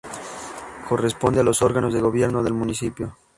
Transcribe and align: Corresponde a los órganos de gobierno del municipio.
Corresponde 0.89 1.41
a 1.41 1.43
los 1.43 1.61
órganos 1.61 1.93
de 1.93 2.01
gobierno 2.01 2.41
del 2.41 2.53
municipio. 2.55 3.15